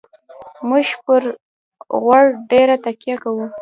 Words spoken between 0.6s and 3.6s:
موږ پر غوړ ډېره تکیه کوو.